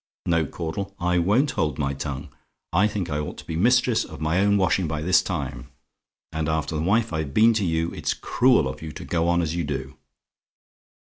No, 0.25 0.47
Caudle! 0.47 0.95
I 0.99 1.19
WON'T 1.19 1.51
HOLD 1.51 1.77
MY 1.77 1.93
TONGUE. 1.93 2.29
I 2.73 2.87
think 2.87 3.11
I 3.11 3.19
ought 3.19 3.37
to 3.37 3.45
be 3.45 3.55
mistress 3.55 4.03
of 4.03 4.19
my 4.19 4.39
own 4.39 4.57
washing 4.57 4.87
by 4.87 5.03
this 5.03 5.21
time 5.21 5.69
and 6.31 6.49
after 6.49 6.73
the 6.75 6.81
wife 6.81 7.13
I've 7.13 7.35
been 7.35 7.53
to 7.53 7.63
you, 7.65 7.91
it's 7.93 8.15
cruel 8.15 8.67
of 8.67 8.81
you 8.81 8.91
to 8.93 9.05
go 9.05 9.27
on 9.27 9.43
as 9.43 9.53
you 9.55 9.63
do. 9.63 9.97